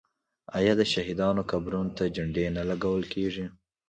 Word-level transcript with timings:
آیا 0.57 0.73
د 0.77 0.81
شهیدانو 0.93 1.41
قبرونو 1.51 1.91
ته 1.97 2.03
جنډې 2.15 2.45
نه 2.57 2.63
لګول 2.69 3.03
کیږي؟ 3.13 3.45